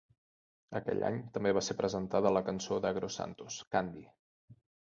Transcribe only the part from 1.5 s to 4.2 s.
va ser presentada a la cançó d'Aggro Santos "Candy".